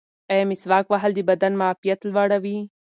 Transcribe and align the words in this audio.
ایا 0.31 0.43
مسواک 0.49 0.85
وهل 0.89 1.11
د 1.15 1.19
بدن 1.29 1.53
معافیت 1.61 1.99
لوړوي؟ 2.03 2.57